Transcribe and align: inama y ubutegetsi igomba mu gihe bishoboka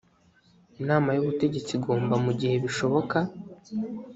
inama 0.81 1.09
y 1.11 1.21
ubutegetsi 1.21 1.71
igomba 1.77 2.15
mu 2.25 2.31
gihe 2.39 2.55
bishoboka 2.63 3.17